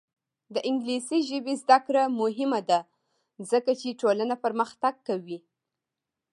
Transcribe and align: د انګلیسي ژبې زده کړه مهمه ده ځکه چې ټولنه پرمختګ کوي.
د 0.53 0.55
انګلیسي 0.69 1.19
ژبې 1.29 1.53
زده 1.63 1.77
کړه 1.85 2.03
مهمه 2.21 2.59
ده 2.69 2.79
ځکه 3.51 3.71
چې 3.79 3.97
ټولنه 4.01 4.35
پرمختګ 4.43 4.93
کوي. 5.07 5.39